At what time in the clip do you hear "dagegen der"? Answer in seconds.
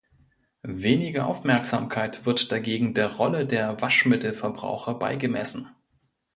2.51-3.17